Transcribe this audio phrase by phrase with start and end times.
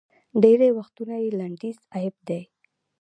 [0.41, 2.41] ډېری وختونه یې لنډیز اېب دی